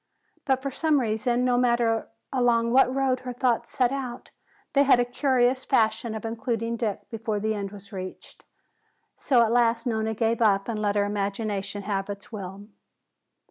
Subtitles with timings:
[0.45, 4.31] But for some reason, no matter along what road her thoughts set out,
[4.73, 8.43] they had a curious fashion of including Dick before the end was reached.
[9.15, 12.65] So at last Nona gave up and let her imagination have its will.